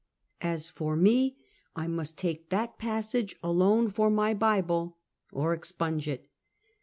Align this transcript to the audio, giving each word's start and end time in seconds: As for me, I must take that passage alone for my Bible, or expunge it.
As 0.41 0.67
for 0.67 0.95
me, 0.95 1.37
I 1.75 1.85
must 1.85 2.17
take 2.17 2.49
that 2.49 2.79
passage 2.79 3.35
alone 3.43 3.91
for 3.91 4.09
my 4.09 4.33
Bible, 4.33 4.97
or 5.31 5.53
expunge 5.53 6.07
it. 6.07 6.27